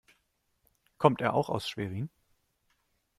[0.97, 2.09] Kommt er auch aus Schwerin?